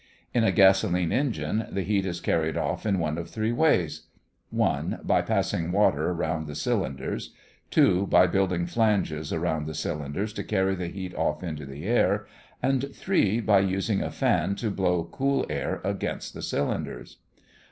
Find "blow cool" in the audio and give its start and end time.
14.71-15.45